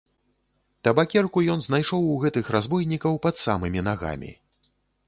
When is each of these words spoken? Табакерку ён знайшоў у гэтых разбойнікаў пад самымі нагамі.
Табакерку 0.87 1.43
ён 1.57 1.61
знайшоў 1.67 2.09
у 2.15 2.17
гэтых 2.25 2.45
разбойнікаў 2.59 3.13
пад 3.29 3.35
самымі 3.47 3.89
нагамі. 3.91 4.39